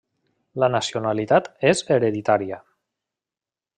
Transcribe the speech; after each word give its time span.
La 0.61 0.69
nacionalitat 0.75 1.49
és 1.73 1.83
hereditària. 1.97 2.59